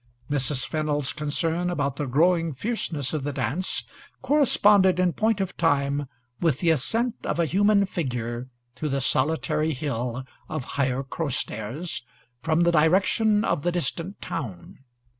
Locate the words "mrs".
0.31-0.65